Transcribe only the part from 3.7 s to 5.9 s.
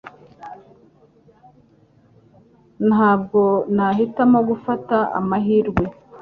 nahitamo gufata amahirwe